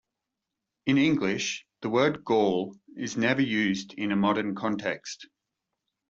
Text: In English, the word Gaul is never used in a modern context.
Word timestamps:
In 0.87 0.97
English, 0.97 1.67
the 1.83 1.89
word 1.91 2.25
Gaul 2.25 2.75
is 2.97 3.17
never 3.17 3.43
used 3.43 3.93
in 3.93 4.11
a 4.11 4.15
modern 4.15 4.55
context. 4.55 5.27